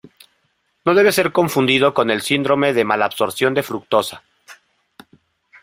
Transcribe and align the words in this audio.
No 0.85 0.95
debe 0.95 1.11
ser 1.11 1.31
confundido 1.31 1.93
con 1.93 2.09
el 2.09 2.23
síndrome 2.23 2.73
de 2.73 2.83
malabsorción 2.85 3.53
de 3.53 3.61
fructosa. 3.61 4.23